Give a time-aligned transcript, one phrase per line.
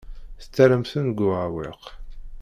[0.41, 1.83] Tettarram-ten deg uɛewwiq.